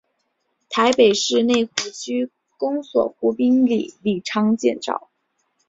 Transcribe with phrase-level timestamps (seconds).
[0.67, 4.91] 台北市内湖区公所湖滨里里长简介